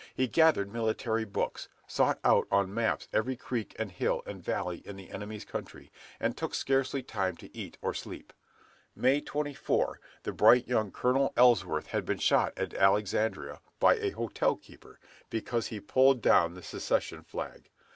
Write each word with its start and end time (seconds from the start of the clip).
He 0.15 0.27
gathered 0.27 0.73
military 0.73 1.25
books, 1.25 1.69
sought 1.85 2.17
out 2.23 2.47
on 2.49 2.73
maps 2.73 3.07
every 3.13 3.35
creek 3.35 3.75
and 3.77 3.91
hill 3.91 4.23
and 4.25 4.43
valley 4.43 4.77
in 4.83 4.95
the 4.95 5.11
enemy's 5.11 5.45
country, 5.45 5.91
and 6.19 6.35
took 6.35 6.55
scarcely 6.55 7.03
time 7.03 7.37
to 7.37 7.55
eat 7.55 7.77
or 7.83 7.93
sleep. 7.93 8.33
May 8.95 9.21
24, 9.21 9.99
the 10.23 10.31
brilliant 10.33 10.67
young 10.67 10.91
Colonel 10.91 11.33
Ellsworth 11.37 11.85
had 11.85 12.03
been 12.03 12.17
shot 12.17 12.51
at 12.57 12.73
Alexandria 12.73 13.61
by 13.79 13.97
a 13.97 14.09
hotel 14.09 14.55
keeper, 14.55 14.99
because 15.29 15.67
he 15.67 15.79
pulled 15.79 16.19
down 16.23 16.55
the 16.55 16.63
secession 16.63 17.21
flag. 17.21 17.69